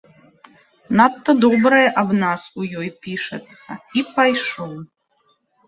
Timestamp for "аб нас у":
2.03-2.67